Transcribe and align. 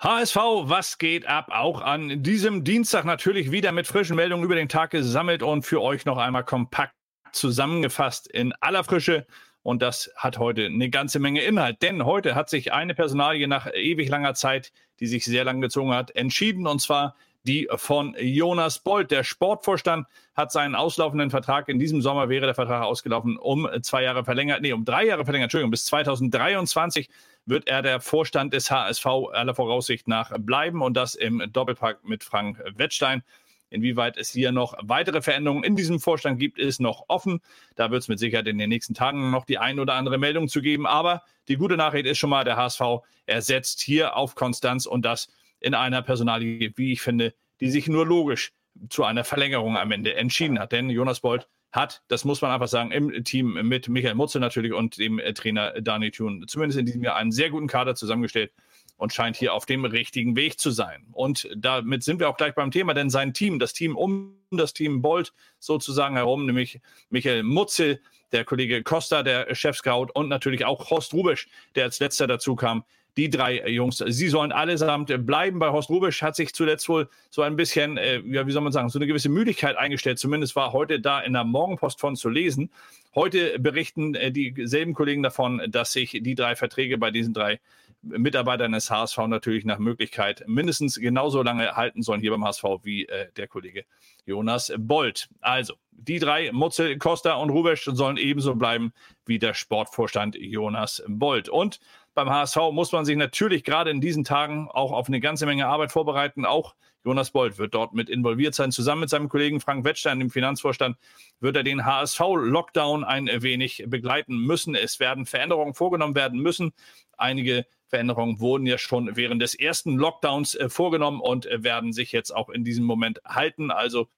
HSV, 0.00 0.36
was 0.62 0.96
geht 0.96 1.26
ab? 1.26 1.48
Auch 1.50 1.82
an 1.82 2.22
diesem 2.22 2.64
Dienstag 2.64 3.04
natürlich 3.04 3.50
wieder 3.50 3.70
mit 3.70 3.86
frischen 3.86 4.16
Meldungen 4.16 4.46
über 4.46 4.54
den 4.54 4.70
Tag 4.70 4.92
gesammelt 4.92 5.42
und 5.42 5.60
für 5.60 5.82
euch 5.82 6.06
noch 6.06 6.16
einmal 6.16 6.42
kompakt 6.42 6.94
zusammengefasst 7.32 8.26
in 8.26 8.54
aller 8.60 8.82
Frische. 8.82 9.26
Und 9.62 9.82
das 9.82 10.10
hat 10.16 10.38
heute 10.38 10.64
eine 10.64 10.88
ganze 10.88 11.18
Menge 11.18 11.42
Inhalt. 11.42 11.82
Denn 11.82 12.06
heute 12.06 12.34
hat 12.34 12.48
sich 12.48 12.72
eine 12.72 12.94
Personalie 12.94 13.46
nach 13.46 13.70
ewig 13.74 14.08
langer 14.08 14.32
Zeit, 14.32 14.72
die 15.00 15.06
sich 15.06 15.26
sehr 15.26 15.44
lang 15.44 15.60
gezogen 15.60 15.92
hat, 15.92 16.16
entschieden. 16.16 16.66
Und 16.66 16.80
zwar 16.80 17.14
die 17.42 17.68
von 17.74 18.16
Jonas 18.18 18.78
Bolt. 18.78 19.10
Der 19.10 19.24
Sportvorstand 19.24 20.06
hat 20.34 20.52
seinen 20.52 20.74
auslaufenden 20.74 21.30
Vertrag. 21.30 21.68
In 21.68 21.78
diesem 21.78 22.00
Sommer 22.00 22.28
wäre 22.28 22.46
der 22.46 22.54
Vertrag 22.54 22.82
ausgelaufen, 22.82 23.36
um 23.36 23.68
zwei 23.82 24.02
Jahre 24.02 24.24
verlängert, 24.24 24.62
nee, 24.62 24.72
um 24.72 24.84
drei 24.84 25.06
Jahre 25.06 25.24
verlängert, 25.24 25.46
Entschuldigung, 25.46 25.70
bis 25.70 25.84
2023 25.86 27.08
wird 27.50 27.68
er 27.68 27.82
der 27.82 28.00
Vorstand 28.00 28.54
des 28.54 28.70
HSV 28.70 29.06
aller 29.32 29.54
Voraussicht 29.54 30.08
nach 30.08 30.32
bleiben 30.38 30.80
und 30.80 30.96
das 30.96 31.14
im 31.14 31.42
Doppelpack 31.52 32.04
mit 32.04 32.24
Frank 32.24 32.62
Wettstein. 32.76 33.22
Inwieweit 33.68 34.16
es 34.16 34.30
hier 34.30 34.50
noch 34.50 34.74
weitere 34.80 35.22
Veränderungen 35.22 35.62
in 35.62 35.76
diesem 35.76 36.00
Vorstand 36.00 36.40
gibt, 36.40 36.58
ist 36.58 36.80
noch 36.80 37.04
offen. 37.06 37.40
Da 37.76 37.90
wird 37.90 38.02
es 38.02 38.08
mit 38.08 38.18
Sicherheit 38.18 38.48
in 38.48 38.58
den 38.58 38.68
nächsten 38.68 38.94
Tagen 38.94 39.30
noch 39.30 39.44
die 39.44 39.58
ein 39.58 39.78
oder 39.78 39.94
andere 39.94 40.18
Meldung 40.18 40.48
zu 40.48 40.60
geben. 40.60 40.86
Aber 40.86 41.22
die 41.46 41.56
gute 41.56 41.76
Nachricht 41.76 42.06
ist 42.06 42.18
schon 42.18 42.30
mal, 42.30 42.44
der 42.44 42.56
HSV 42.56 42.80
ersetzt 43.26 43.80
hier 43.80 44.16
auf 44.16 44.34
Konstanz 44.34 44.86
und 44.86 45.04
das 45.04 45.28
in 45.60 45.74
einer 45.74 46.02
Personalie, 46.02 46.72
wie 46.76 46.92
ich 46.92 47.02
finde, 47.02 47.34
die 47.60 47.70
sich 47.70 47.86
nur 47.86 48.06
logisch 48.06 48.52
zu 48.88 49.04
einer 49.04 49.24
Verlängerung 49.24 49.76
am 49.76 49.92
Ende 49.92 50.14
entschieden 50.16 50.58
hat. 50.58 50.72
Denn 50.72 50.90
Jonas 50.90 51.20
Bolt 51.20 51.48
hat, 51.72 52.02
das 52.08 52.24
muss 52.24 52.42
man 52.42 52.50
einfach 52.50 52.68
sagen, 52.68 52.90
im 52.90 53.24
Team 53.24 53.54
mit 53.68 53.88
Michael 53.88 54.14
Mutzel 54.14 54.40
natürlich 54.40 54.72
und 54.72 54.98
dem 54.98 55.18
äh, 55.18 55.32
Trainer 55.32 55.80
Dani 55.80 56.10
Thun 56.10 56.44
zumindest 56.48 56.78
in 56.78 56.86
diesem 56.86 57.02
Jahr 57.02 57.16
einen 57.16 57.32
sehr 57.32 57.50
guten 57.50 57.68
Kader 57.68 57.94
zusammengestellt 57.94 58.52
und 58.96 59.12
scheint 59.12 59.36
hier 59.36 59.54
auf 59.54 59.66
dem 59.66 59.84
richtigen 59.84 60.36
Weg 60.36 60.58
zu 60.58 60.70
sein. 60.70 61.06
Und 61.12 61.48
damit 61.56 62.02
sind 62.02 62.20
wir 62.20 62.28
auch 62.28 62.36
gleich 62.36 62.54
beim 62.54 62.70
Thema, 62.70 62.92
denn 62.92 63.08
sein 63.08 63.32
Team, 63.32 63.58
das 63.58 63.72
Team 63.72 63.96
um 63.96 64.36
das 64.50 64.74
Team 64.74 65.00
Bolt 65.00 65.32
sozusagen 65.58 66.16
herum, 66.16 66.44
nämlich 66.44 66.80
Michael 67.08 67.42
Mutzel, 67.42 68.00
der 68.32 68.44
Kollege 68.44 68.82
Costa, 68.82 69.22
der 69.22 69.54
Chef-Scout 69.54 70.08
und 70.14 70.28
natürlich 70.28 70.64
auch 70.64 70.90
Horst 70.90 71.14
Rubisch, 71.14 71.48
der 71.74 71.84
als 71.84 71.98
letzter 71.98 72.26
dazu 72.26 72.56
kam, 72.56 72.84
die 73.16 73.30
drei 73.30 73.68
Jungs. 73.68 73.98
Sie 74.06 74.28
sollen 74.28 74.52
allesamt 74.52 75.26
bleiben. 75.26 75.58
Bei 75.58 75.70
Horst 75.70 75.90
Rubisch 75.90 76.22
hat 76.22 76.36
sich 76.36 76.54
zuletzt 76.54 76.88
wohl 76.88 77.08
so 77.30 77.42
ein 77.42 77.56
bisschen, 77.56 77.96
äh, 77.96 78.20
ja, 78.20 78.46
wie 78.46 78.52
soll 78.52 78.62
man 78.62 78.72
sagen, 78.72 78.88
so 78.88 78.98
eine 78.98 79.06
gewisse 79.06 79.28
Müdigkeit 79.28 79.76
eingestellt. 79.76 80.18
Zumindest 80.18 80.56
war 80.56 80.72
heute 80.72 81.00
da 81.00 81.20
in 81.20 81.32
der 81.32 81.44
Morgenpost 81.44 82.00
von 82.00 82.16
zu 82.16 82.28
lesen. 82.28 82.70
Heute 83.14 83.58
berichten 83.58 84.14
äh, 84.14 84.30
dieselben 84.30 84.94
Kollegen 84.94 85.22
davon, 85.22 85.62
dass 85.68 85.92
sich 85.92 86.20
die 86.22 86.34
drei 86.34 86.56
Verträge 86.56 86.98
bei 86.98 87.10
diesen 87.10 87.34
drei 87.34 87.60
Mitarbeitern 88.02 88.72
des 88.72 88.90
HSV 88.90 89.18
natürlich 89.26 89.64
nach 89.64 89.78
Möglichkeit 89.78 90.44
mindestens 90.46 90.96
genauso 90.96 91.42
lange 91.42 91.76
halten 91.76 92.02
sollen 92.02 92.20
hier 92.20 92.30
beim 92.30 92.44
HSV 92.44 92.64
wie 92.82 93.06
äh, 93.06 93.30
der 93.36 93.46
Kollege 93.46 93.84
Jonas 94.24 94.72
Bolt. 94.78 95.28
Also, 95.40 95.74
die 95.92 96.18
drei, 96.18 96.50
Mutzel, 96.52 96.96
Costa 96.96 97.34
und 97.34 97.50
Rubesch, 97.50 97.84
sollen 97.84 98.16
ebenso 98.16 98.54
bleiben 98.54 98.92
wie 99.26 99.38
der 99.38 99.52
Sportvorstand 99.52 100.34
Jonas 100.36 101.02
Bolt. 101.06 101.48
Und 101.50 101.78
beim 102.14 102.30
HSV 102.30 102.56
muss 102.72 102.92
man 102.92 103.04
sich 103.04 103.16
natürlich 103.16 103.64
gerade 103.64 103.90
in 103.90 104.00
diesen 104.00 104.24
Tagen 104.24 104.68
auch 104.68 104.92
auf 104.92 105.08
eine 105.08 105.20
ganze 105.20 105.46
Menge 105.46 105.66
Arbeit 105.66 105.92
vorbereiten. 105.92 106.44
Auch 106.44 106.74
Jonas 107.04 107.30
Bolt 107.30 107.58
wird 107.58 107.74
dort 107.74 107.94
mit 107.94 108.10
involviert 108.10 108.54
sein. 108.54 108.72
Zusammen 108.72 109.02
mit 109.02 109.10
seinem 109.10 109.28
Kollegen 109.28 109.60
Frank 109.60 109.84
Wettstein, 109.84 110.18
dem 110.18 110.30
Finanzvorstand, 110.30 110.96
wird 111.40 111.56
er 111.56 111.62
den 111.62 111.86
HSV-Lockdown 111.86 113.04
ein 113.04 113.28
wenig 113.42 113.84
begleiten 113.86 114.36
müssen. 114.36 114.74
Es 114.74 115.00
werden 115.00 115.24
Veränderungen 115.24 115.74
vorgenommen 115.74 116.14
werden 116.14 116.40
müssen. 116.40 116.72
Einige 117.16 117.64
Veränderungen 117.86 118.38
wurden 118.38 118.66
ja 118.66 118.76
schon 118.76 119.16
während 119.16 119.40
des 119.40 119.54
ersten 119.54 119.96
Lockdowns 119.96 120.54
äh, 120.54 120.68
vorgenommen 120.68 121.20
und 121.20 121.46
äh, 121.46 121.62
werden 121.62 121.92
sich 121.92 122.12
jetzt 122.12 122.34
auch 122.34 122.50
in 122.50 122.64
diesem 122.64 122.84
Moment 122.84 123.20
halten. 123.24 123.70
Also 123.70 124.08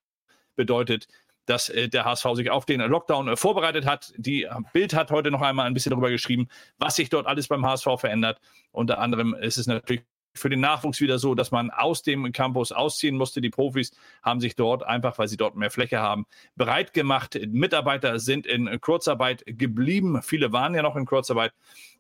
bedeutet, 0.57 1.09
dass 1.47 1.69
äh, 1.69 1.89
der 1.89 2.05
HSV 2.05 2.27
sich 2.35 2.51
auf 2.51 2.65
den 2.65 2.81
Lockdown 2.81 3.29
äh, 3.29 3.37
vorbereitet 3.37 3.87
hat. 3.87 4.13
Die 4.17 4.45
äh, 4.45 4.51
Bild 4.73 4.95
hat 4.95 5.11
heute 5.11 5.31
noch 5.31 5.43
einmal 5.43 5.67
ein 5.67 5.75
bisschen 5.75 5.91
darüber 5.91 6.11
geschrieben, 6.11 6.49
was 6.79 6.97
sich 6.97 7.09
dort 7.09 7.27
alles 7.27 7.49
beim 7.49 7.67
HSV 7.67 7.89
verändert. 7.99 8.41
Unter 8.71 8.99
anderem 8.99 9.35
ist 9.35 9.59
es 9.59 9.67
natürlich 9.67 10.03
für 10.35 10.49
den 10.49 10.61
Nachwuchs 10.61 11.01
wieder 11.01 11.19
so, 11.19 11.35
dass 11.35 11.51
man 11.51 11.71
aus 11.71 12.03
dem 12.03 12.33
Campus 12.33 12.73
ausziehen 12.73 13.17
musste. 13.17 13.41
Die 13.41 13.51
Profis 13.51 13.93
haben 14.23 14.41
sich 14.41 14.57
dort 14.57 14.83
einfach, 14.83 15.19
weil 15.19 15.29
sie 15.29 15.37
dort 15.37 15.57
mehr 15.57 15.71
Fläche 15.71 16.01
haben, 16.01 16.27
bereit 16.57 16.93
gemacht. 16.93 17.39
Mitarbeiter 17.49 18.19
sind 18.19 18.47
in 18.47 18.81
Kurzarbeit 18.81 19.45
geblieben. 19.47 20.23
Viele 20.23 20.53
waren 20.53 20.75
ja 20.75 20.83
noch 20.83 20.97
in 20.97 21.07
Kurzarbeit. 21.07 21.53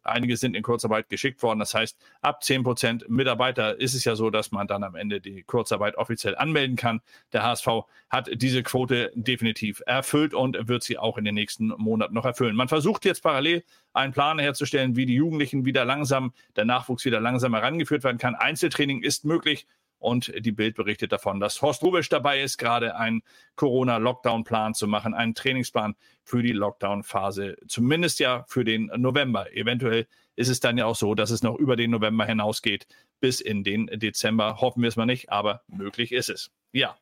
Einige 0.04 0.36
sind 0.36 0.56
in 0.56 0.62
Kurzarbeit 0.62 1.08
geschickt 1.08 1.42
worden. 1.42 1.60
Das 1.60 1.74
heißt, 1.74 1.96
ab 2.22 2.42
10 2.42 2.64
Prozent 2.64 3.08
Mitarbeiter 3.08 3.78
ist 3.78 3.94
es 3.94 4.04
ja 4.04 4.16
so, 4.16 4.30
dass 4.30 4.50
man 4.50 4.66
dann 4.66 4.82
am 4.82 4.96
Ende 4.96 5.20
die 5.20 5.42
Kurzarbeit 5.42 5.96
offiziell 5.96 6.36
anmelden 6.36 6.76
kann. 6.76 7.00
Der 7.32 7.44
HSV 7.44 7.68
hat 8.10 8.28
diese 8.32 8.62
Quote 8.62 9.12
definitiv 9.14 9.82
erfüllt 9.86 10.34
und 10.34 10.68
wird 10.68 10.82
sie 10.82 10.98
auch 10.98 11.18
in 11.18 11.24
den 11.24 11.34
nächsten 11.34 11.68
Monaten 11.68 12.14
noch 12.14 12.24
erfüllen. 12.24 12.56
Man 12.56 12.68
versucht 12.68 13.04
jetzt 13.04 13.22
parallel 13.22 13.62
einen 13.92 14.12
Plan 14.12 14.38
herzustellen, 14.38 14.96
wie 14.96 15.06
die 15.06 15.14
Jugendlichen 15.14 15.64
wieder 15.64 15.84
langsam, 15.84 16.32
der 16.56 16.64
Nachwuchs 16.64 17.04
wieder 17.04 17.20
langsam 17.20 17.54
herangeführt 17.54 18.04
werden 18.04 18.18
kann. 18.18 18.34
Einzeltraining 18.34 19.02
ist 19.02 19.24
möglich. 19.24 19.66
Und 19.98 20.32
die 20.44 20.50
Bild 20.50 20.74
berichtet 20.74 21.12
davon, 21.12 21.38
dass 21.38 21.62
Horst 21.62 21.84
Rubisch 21.84 22.08
dabei 22.08 22.42
ist, 22.42 22.58
gerade 22.58 22.96
einen 22.96 23.22
Corona-Lockdown-Plan 23.54 24.74
zu 24.74 24.88
machen, 24.88 25.14
einen 25.14 25.36
Trainingsplan 25.36 25.94
für 26.24 26.42
die 26.42 26.50
Lockdown-Phase, 26.50 27.56
zumindest 27.68 28.18
ja 28.18 28.44
für 28.48 28.64
den 28.64 28.90
November. 28.96 29.52
Eventuell 29.54 30.08
ist 30.34 30.48
es 30.48 30.58
dann 30.58 30.76
ja 30.76 30.86
auch 30.86 30.96
so, 30.96 31.14
dass 31.14 31.30
es 31.30 31.44
noch 31.44 31.56
über 31.56 31.76
den 31.76 31.92
November 31.92 32.24
hinausgeht 32.24 32.88
bis 33.20 33.40
in 33.40 33.62
den 33.62 33.86
Dezember. 33.86 34.60
Hoffen 34.60 34.82
wir 34.82 34.88
es 34.88 34.96
mal 34.96 35.06
nicht, 35.06 35.30
aber 35.30 35.62
möglich 35.68 36.10
ist 36.10 36.30
es. 36.30 36.50
Ja, 36.72 36.96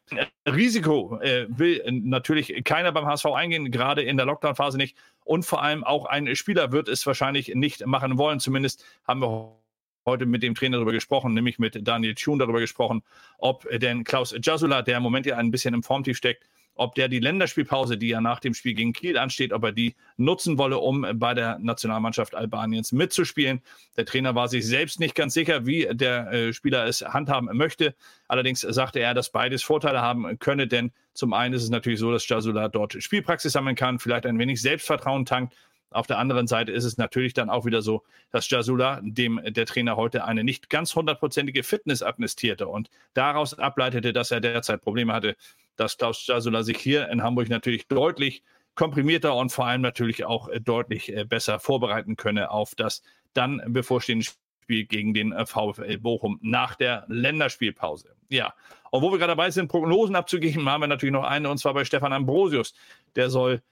Risiko 0.47 1.20
äh, 1.20 1.47
will 1.48 1.81
natürlich 1.88 2.64
keiner 2.64 2.91
beim 2.91 3.06
HSV 3.06 3.26
eingehen, 3.26 3.70
gerade 3.70 4.03
in 4.03 4.16
der 4.16 4.26
Lockdown-Phase 4.26 4.76
nicht. 4.76 4.97
Und 5.25 5.44
vor 5.44 5.62
allem 5.62 5.84
auch 5.84 6.06
ein 6.06 6.34
Spieler 6.34 6.72
wird 6.72 6.88
es 6.88 7.06
wahrscheinlich 7.06 7.54
nicht 7.54 7.86
machen 7.86 8.19
wollen. 8.19 8.41
Zumindest 8.41 8.84
haben 9.06 9.20
wir 9.22 9.56
heute 10.04 10.26
mit 10.26 10.42
dem 10.42 10.56
Trainer 10.56 10.78
darüber 10.78 10.92
gesprochen, 10.92 11.34
nämlich 11.34 11.60
mit 11.60 11.86
Daniel 11.86 12.16
Thun 12.16 12.41
darüber 12.41 12.58
gesprochen, 12.58 13.03
ob 13.38 13.64
denn 13.70 14.03
Klaus 14.03 14.34
Jasula, 14.42 14.82
der 14.82 14.97
im 14.97 15.04
Moment 15.04 15.26
ja 15.26 15.36
ein 15.36 15.53
bisschen 15.53 15.72
im 15.72 15.84
Formtief 15.84 16.16
steckt, 16.16 16.48
ob 16.80 16.94
der 16.94 17.08
die 17.08 17.18
Länderspielpause, 17.18 17.98
die 17.98 18.08
ja 18.08 18.22
nach 18.22 18.41
dem 18.41 18.54
Spiel 18.54 18.72
gegen 18.72 18.94
Kiel 18.94 19.18
ansteht, 19.18 19.52
ob 19.52 19.64
er 19.64 19.72
die 19.72 19.96
nutzen 20.16 20.56
wolle, 20.56 20.78
um 20.78 21.06
bei 21.14 21.34
der 21.34 21.58
Nationalmannschaft 21.58 22.34
Albaniens 22.34 22.92
mitzuspielen. 22.92 23.60
Der 23.98 24.06
Trainer 24.06 24.34
war 24.34 24.48
sich 24.48 24.66
selbst 24.66 24.98
nicht 24.98 25.14
ganz 25.14 25.34
sicher, 25.34 25.66
wie 25.66 25.86
der 25.92 26.32
äh, 26.32 26.52
Spieler 26.54 26.86
es 26.86 27.02
handhaben 27.02 27.54
möchte. 27.54 27.94
Allerdings 28.28 28.62
sagte 28.62 28.98
er, 28.98 29.12
dass 29.12 29.30
beides 29.30 29.62
Vorteile 29.62 30.00
haben 30.00 30.38
könne, 30.38 30.66
denn 30.66 30.90
zum 31.12 31.34
einen 31.34 31.52
ist 31.52 31.64
es 31.64 31.70
natürlich 31.70 32.00
so, 32.00 32.12
dass 32.12 32.26
Jasula 32.26 32.69
dort 32.69 32.96
Spielpraxis 33.02 33.52
sammeln 33.52 33.76
kann, 33.76 33.98
vielleicht 33.98 34.24
ein 34.24 34.38
wenig 34.38 34.62
Selbstvertrauen 34.62 35.26
tankt 35.26 35.54
auf 35.92 36.06
der 36.06 36.19
anderen 36.19 36.46
Seite 36.46 36.70
ist 36.70 36.84
es 36.84 36.98
natürlich 36.98 37.34
dann 37.34 37.50
auch 37.50 37.64
wieder 37.64 37.82
so, 37.82 38.04
dass 38.30 38.48
Jasula, 38.48 39.00
dem 39.02 39.40
der 39.44 39.66
Trainer 39.66 39.96
heute 39.96 40.24
eine 40.24 40.44
nicht 40.44 40.70
ganz 40.70 40.94
hundertprozentige 40.94 41.64
Fitness 41.64 42.02
amnestierte 42.02 42.69
und 42.69 42.90
daraus 43.12 43.58
ableitete, 43.58 44.12
dass 44.12 44.30
er 44.30 44.40
derzeit 44.40 44.82
Probleme 44.82 45.12
hatte, 45.12 45.36
dass 45.80 45.96
Klaus 45.96 46.26
Jasula 46.26 46.62
sich 46.62 46.76
hier 46.76 47.08
in 47.08 47.22
Hamburg 47.22 47.48
natürlich 47.48 47.88
deutlich 47.88 48.42
komprimierter 48.74 49.34
und 49.34 49.50
vor 49.50 49.66
allem 49.66 49.80
natürlich 49.80 50.26
auch 50.26 50.48
äh, 50.48 50.60
deutlich 50.60 51.10
äh, 51.10 51.24
besser 51.24 51.58
vorbereiten 51.58 52.16
könne 52.16 52.50
auf 52.50 52.74
das 52.74 53.02
dann 53.32 53.62
bevorstehende 53.66 54.26
Spiel 54.26 54.84
gegen 54.84 55.14
den 55.14 55.32
äh, 55.32 55.46
VfL 55.46 55.96
Bochum 55.98 56.38
nach 56.42 56.74
der 56.74 57.06
Länderspielpause. 57.08 58.14
Ja, 58.28 58.52
und 58.90 59.00
wo 59.00 59.10
wir 59.10 59.19
gerade 59.19 59.32
dabei 59.32 59.50
sind, 59.50 59.69
Prognosen 59.69 60.16
abzugeben, 60.16 60.69
haben 60.69 60.82
wir 60.82 60.86
natürlich 60.86 61.14
noch 61.14 61.24
eine, 61.24 61.48
und 61.48 61.56
zwar 61.56 61.72
bei 61.72 61.86
Stefan 61.86 62.12
Ambrosius. 62.12 62.74
Der 63.16 63.30
soll 63.30 63.62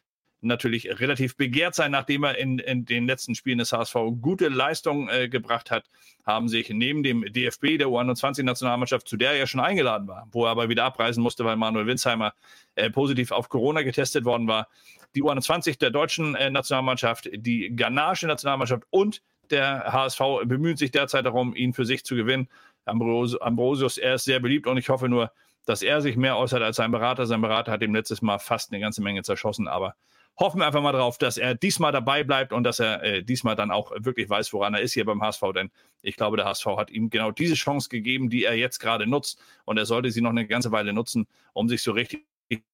natürlich 0.41 1.01
relativ 1.01 1.37
begehrt 1.37 1.75
sein, 1.75 1.91
nachdem 1.91 2.25
er 2.25 2.39
in, 2.39 2.59
in 2.59 2.85
den 2.85 3.07
letzten 3.07 3.35
Spielen 3.35 3.59
des 3.59 3.73
HSV 3.73 3.95
gute 4.21 4.49
Leistungen 4.49 5.09
äh, 5.09 5.29
gebracht 5.29 5.71
hat, 5.71 5.85
haben 6.25 6.49
sich 6.49 6.71
neben 6.71 7.03
dem 7.03 7.25
DFB 7.33 7.79
der 7.79 7.89
U21-Nationalmannschaft, 7.89 9.09
zu 9.09 9.17
der 9.17 9.33
er 9.33 9.39
ja 9.39 9.47
schon 9.47 9.61
eingeladen 9.61 10.07
war, 10.07 10.29
wo 10.31 10.45
er 10.45 10.51
aber 10.51 10.69
wieder 10.69 10.85
abreisen 10.85 11.23
musste, 11.23 11.45
weil 11.45 11.57
Manuel 11.57 11.87
Winsheimer 11.87 12.35
äh, 12.77 12.91
positiv 12.91 13.33
auf 13.33 13.49
Corona 13.49 13.83
getestet 13.83 14.25
worden 14.25 14.47
war, 14.47 14.69
die 15.15 15.23
U21 15.23 15.79
der 15.79 15.91
deutschen 15.91 16.35
äh, 16.35 16.51
Nationalmannschaft, 16.51 17.29
die 17.33 17.75
ghanaische 17.75 18.27
Nationalmannschaft 18.27 18.85
und 18.91 19.23
der 19.51 19.93
HSV 19.93 20.21
bemühen 20.45 20.77
sich 20.77 20.91
derzeit 20.91 21.25
darum, 21.25 21.57
ihn 21.57 21.73
für 21.73 21.87
sich 21.87 22.05
zu 22.05 22.15
gewinnen. 22.15 22.49
Ambros 22.85 23.41
Ambrosius, 23.41 23.99
er 23.99 24.15
ist 24.15 24.25
sehr 24.25 24.41
beliebt 24.41 24.67
und 24.67 24.77
ich 24.77 24.89
hoffe 24.89 25.09
nur, 25.09 25.33
dass 25.65 25.83
er 25.83 26.01
sich 26.01 26.17
mehr 26.17 26.37
äußert 26.39 26.63
als 26.63 26.77
sein 26.77 26.91
Berater. 26.91 27.27
Sein 27.27 27.41
Berater 27.41 27.73
hat 27.73 27.83
ihm 27.83 27.95
letztes 27.95 28.23
Mal 28.23 28.39
fast 28.39 28.73
eine 28.73 28.81
ganze 28.81 29.03
Menge 29.03 29.23
zerschossen, 29.23 29.69
aber 29.69 29.95
hoffen 30.39 30.61
wir 30.61 30.67
einfach 30.67 30.83
mal 30.83 30.93
drauf, 30.93 31.19
dass 31.19 31.37
er 31.37 31.55
diesmal 31.55 31.93
dabei 31.93 32.23
bleibt 32.23 32.53
und 32.53 32.65
dass 32.65 32.79
er 32.79 33.03
äh, 33.03 33.23
diesmal 33.23 33.57
dann 33.57 33.71
auch 33.71 33.93
wirklich 33.97 34.31
weiß, 34.31 34.53
woran 34.53 34.75
er 34.75 34.81
ist 34.81 34.93
hier 34.93 35.05
beim 35.05 35.21
HSV. 35.21 35.43
Denn 35.55 35.71
ich 36.03 36.17
glaube, 36.17 36.37
der 36.37 36.47
HSV 36.47 36.67
hat 36.77 36.91
ihm 36.91 37.11
genau 37.11 37.33
diese 37.33 37.55
Chance 37.55 37.89
gegeben, 37.89 38.31
die 38.31 38.45
er 38.45 38.55
jetzt 38.55 38.79
gerade 38.79 39.07
nutzt. 39.07 39.43
Und 39.65 39.79
er 39.79 39.87
sollte 39.87 40.11
sie 40.11 40.21
noch 40.21 40.31
eine 40.31 40.47
ganze 40.47 40.71
Weile 40.71 40.93
nutzen, 40.93 41.27
um 41.53 41.69
sich 41.69 41.83
so 41.83 41.93
richtig 41.93 42.25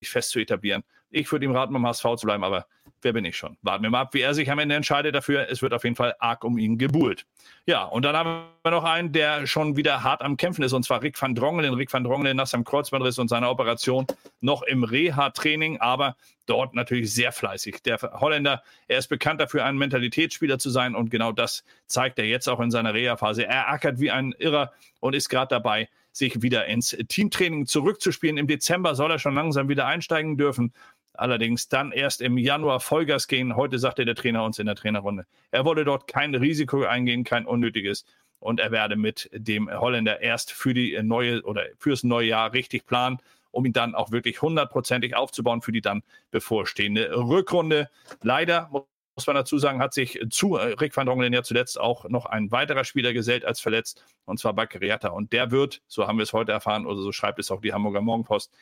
fest 0.02 0.30
zu 0.30 0.40
etablieren. 0.40 0.84
Ich 1.10 1.30
würde 1.32 1.46
ihm 1.46 1.52
raten, 1.52 1.72
beim 1.72 1.86
HSV 1.86 2.16
zu 2.16 2.26
bleiben, 2.26 2.44
aber 2.44 2.66
wer 3.04 3.12
bin 3.12 3.24
ich 3.24 3.36
schon? 3.36 3.56
Warten 3.62 3.82
wir 3.82 3.90
mal 3.90 4.00
ab, 4.00 4.14
wie 4.14 4.20
er 4.20 4.34
sich 4.34 4.50
am 4.50 4.58
Ende 4.58 4.74
entscheidet 4.74 5.14
dafür. 5.14 5.48
Es 5.48 5.62
wird 5.62 5.72
auf 5.72 5.84
jeden 5.84 5.96
Fall 5.96 6.14
arg 6.18 6.42
um 6.42 6.58
ihn 6.58 6.78
gebuhlt. 6.78 7.26
Ja, 7.66 7.84
und 7.84 8.04
dann 8.04 8.16
haben 8.16 8.46
wir 8.62 8.70
noch 8.70 8.84
einen, 8.84 9.12
der 9.12 9.46
schon 9.46 9.76
wieder 9.76 10.02
hart 10.02 10.22
am 10.22 10.36
Kämpfen 10.36 10.62
ist, 10.62 10.72
und 10.72 10.84
zwar 10.84 11.02
Rick 11.02 11.20
van 11.20 11.34
Drongelen. 11.34 11.74
Rick 11.74 11.92
van 11.92 12.04
Drongelen 12.04 12.36
nach 12.36 12.46
seinem 12.46 12.64
Kreuzbandriss 12.64 13.18
und 13.18 13.28
seiner 13.28 13.50
Operation 13.50 14.06
noch 14.40 14.62
im 14.62 14.84
Reha-Training, 14.84 15.78
aber 15.80 16.16
dort 16.46 16.74
natürlich 16.74 17.12
sehr 17.12 17.32
fleißig. 17.32 17.82
Der 17.84 17.98
Holländer, 17.98 18.62
er 18.88 18.98
ist 18.98 19.08
bekannt 19.08 19.40
dafür, 19.40 19.64
ein 19.64 19.76
Mentalitätsspieler 19.76 20.58
zu 20.58 20.70
sein 20.70 20.94
und 20.94 21.10
genau 21.10 21.32
das 21.32 21.64
zeigt 21.86 22.18
er 22.18 22.26
jetzt 22.26 22.48
auch 22.48 22.60
in 22.60 22.70
seiner 22.70 22.94
Reha-Phase. 22.94 23.46
Er 23.46 23.68
ackert 23.70 24.00
wie 24.00 24.10
ein 24.10 24.34
Irrer 24.38 24.72
und 25.00 25.14
ist 25.14 25.28
gerade 25.28 25.48
dabei, 25.48 25.88
sich 26.14 26.42
wieder 26.42 26.66
ins 26.66 26.90
Teamtraining 27.08 27.66
zurückzuspielen. 27.66 28.38
Im 28.38 28.46
Dezember 28.46 28.94
soll 28.94 29.10
er 29.10 29.18
schon 29.18 29.34
langsam 29.34 29.68
wieder 29.68 29.86
einsteigen 29.86 30.36
dürfen. 30.36 30.72
Allerdings 31.14 31.68
dann 31.68 31.92
erst 31.92 32.20
im 32.20 32.36
Januar 32.38 32.80
Vollgas 32.80 33.28
gehen. 33.28 33.56
Heute 33.56 33.78
sagte 33.78 34.04
der 34.04 34.16
Trainer 34.16 34.44
uns 34.44 34.58
in 34.58 34.66
der 34.66 34.74
Trainerrunde, 34.74 35.26
er 35.52 35.64
wolle 35.64 35.84
dort 35.84 36.08
kein 36.08 36.34
Risiko 36.34 36.84
eingehen, 36.84 37.24
kein 37.24 37.46
unnötiges. 37.46 38.04
Und 38.40 38.60
er 38.60 38.72
werde 38.72 38.96
mit 38.96 39.30
dem 39.32 39.70
Holländer 39.70 40.20
erst 40.20 40.52
für 40.52 40.74
die 40.74 41.00
neue 41.02 41.42
oder 41.42 41.64
fürs 41.78 42.02
neue 42.02 42.28
Jahr 42.28 42.52
richtig 42.52 42.84
planen, 42.84 43.18
um 43.52 43.64
ihn 43.64 43.72
dann 43.72 43.94
auch 43.94 44.10
wirklich 44.10 44.42
hundertprozentig 44.42 45.16
aufzubauen 45.16 45.62
für 45.62 45.72
die 45.72 45.80
dann 45.80 46.02
bevorstehende 46.30 47.16
Rückrunde. 47.16 47.88
Leider 48.22 48.68
muss 48.70 49.26
man 49.26 49.36
dazu 49.36 49.58
sagen, 49.58 49.80
hat 49.80 49.94
sich 49.94 50.20
zu 50.30 50.56
Rick 50.56 50.96
van 50.96 51.06
Drongelen 51.06 51.32
ja 51.32 51.42
zuletzt 51.42 51.78
auch 51.78 52.08
noch 52.08 52.26
ein 52.26 52.50
weiterer 52.50 52.84
Spieler 52.84 53.12
gesellt 53.12 53.44
als 53.44 53.60
verletzt, 53.60 54.04
und 54.24 54.40
zwar 54.40 54.52
Bakariata. 54.52 55.08
Und 55.08 55.32
der 55.32 55.52
wird, 55.52 55.82
so 55.86 56.08
haben 56.08 56.18
wir 56.18 56.24
es 56.24 56.32
heute 56.32 56.52
erfahren, 56.52 56.84
oder 56.84 57.00
so 57.00 57.12
schreibt 57.12 57.38
es 57.38 57.50
auch 57.50 57.60
die 57.60 57.72
Hamburger 57.72 58.00
Morgenpost, 58.00 58.52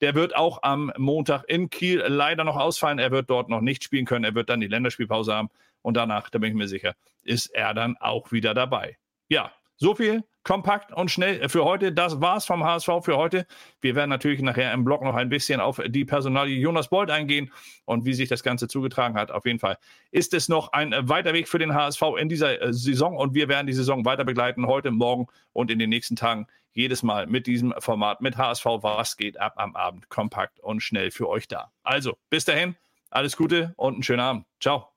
der 0.00 0.14
wird 0.14 0.36
auch 0.36 0.62
am 0.62 0.92
Montag 0.96 1.44
in 1.48 1.70
Kiel 1.70 2.02
leider 2.06 2.44
noch 2.44 2.56
ausfallen. 2.56 2.98
Er 2.98 3.10
wird 3.10 3.30
dort 3.30 3.48
noch 3.48 3.60
nicht 3.60 3.84
spielen 3.84 4.06
können. 4.06 4.24
Er 4.24 4.34
wird 4.34 4.48
dann 4.48 4.60
die 4.60 4.68
Länderspielpause 4.68 5.34
haben. 5.34 5.50
Und 5.82 5.96
danach, 5.96 6.30
da 6.30 6.38
bin 6.38 6.50
ich 6.50 6.56
mir 6.56 6.68
sicher, 6.68 6.94
ist 7.22 7.46
er 7.46 7.74
dann 7.74 7.96
auch 7.98 8.32
wieder 8.32 8.54
dabei. 8.54 8.98
Ja, 9.28 9.52
so 9.76 9.94
viel 9.94 10.24
kompakt 10.48 10.94
und 10.94 11.10
schnell 11.10 11.46
für 11.50 11.66
heute. 11.66 11.92
Das 11.92 12.22
war's 12.22 12.46
vom 12.46 12.64
HSV 12.64 12.88
für 13.02 13.18
heute. 13.18 13.46
Wir 13.82 13.94
werden 13.94 14.08
natürlich 14.08 14.40
nachher 14.40 14.72
im 14.72 14.82
Blog 14.82 15.02
noch 15.02 15.14
ein 15.14 15.28
bisschen 15.28 15.60
auf 15.60 15.78
die 15.88 16.06
Personalie 16.06 16.58
Jonas 16.58 16.88
Bold 16.88 17.10
eingehen 17.10 17.52
und 17.84 18.06
wie 18.06 18.14
sich 18.14 18.30
das 18.30 18.42
Ganze 18.42 18.66
zugetragen 18.66 19.14
hat. 19.14 19.30
Auf 19.30 19.44
jeden 19.44 19.58
Fall 19.58 19.76
ist 20.10 20.32
es 20.32 20.48
noch 20.48 20.72
ein 20.72 20.94
weiter 21.06 21.34
Weg 21.34 21.48
für 21.48 21.58
den 21.58 21.74
HSV 21.74 22.00
in 22.18 22.30
dieser 22.30 22.62
äh, 22.62 22.72
Saison 22.72 23.14
und 23.14 23.34
wir 23.34 23.48
werden 23.48 23.66
die 23.66 23.74
Saison 23.74 24.06
weiter 24.06 24.24
begleiten, 24.24 24.66
heute, 24.66 24.90
morgen 24.90 25.26
und 25.52 25.70
in 25.70 25.78
den 25.78 25.90
nächsten 25.90 26.16
Tagen. 26.16 26.46
Jedes 26.72 27.02
Mal 27.02 27.26
mit 27.26 27.46
diesem 27.46 27.74
Format, 27.78 28.22
mit 28.22 28.38
HSV, 28.38 28.64
was 28.64 29.18
geht 29.18 29.38
ab 29.38 29.52
am 29.56 29.76
Abend, 29.76 30.08
kompakt 30.08 30.60
und 30.60 30.80
schnell 30.80 31.10
für 31.10 31.28
euch 31.28 31.46
da. 31.46 31.72
Also, 31.82 32.16
bis 32.30 32.46
dahin, 32.46 32.74
alles 33.10 33.36
Gute 33.36 33.74
und 33.76 33.94
einen 33.94 34.02
schönen 34.02 34.20
Abend. 34.20 34.46
Ciao. 34.60 34.86